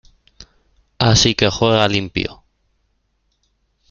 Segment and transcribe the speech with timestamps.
[0.97, 2.43] Así que juega limpio.